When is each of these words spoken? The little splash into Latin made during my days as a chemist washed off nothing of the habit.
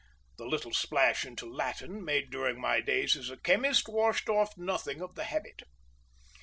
The 0.39 0.47
little 0.47 0.73
splash 0.73 1.25
into 1.25 1.45
Latin 1.45 2.03
made 2.03 2.31
during 2.31 2.59
my 2.59 2.81
days 2.81 3.15
as 3.15 3.29
a 3.29 3.37
chemist 3.37 3.87
washed 3.87 4.29
off 4.29 4.57
nothing 4.57 4.99
of 4.99 5.13
the 5.13 5.25
habit. 5.25 5.61